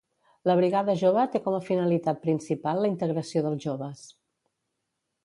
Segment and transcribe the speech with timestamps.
[0.51, 4.03] La brigada jove té com a finalitat principal la integració dels joves